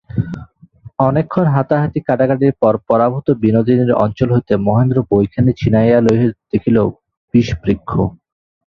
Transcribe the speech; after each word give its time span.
অনেকক্ষণ 0.99 1.45
হাতাহাতি-কাড়াকাড়ির 1.55 2.53
পর 2.61 2.73
পরাভূত 2.89 3.27
বিনোদিনীর 3.43 3.91
অঞ্চল 4.03 4.29
হইতে 4.35 4.53
মহেন্দ্র 4.67 4.97
বইখানি 5.09 5.51
ছিনাইয়া 5.59 5.99
লইয়া 6.01 6.27
দেখিল–বিষবৃক্ষ। 6.51 7.91